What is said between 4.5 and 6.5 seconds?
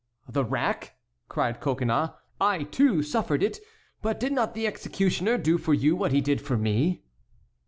the executioner do for you what he did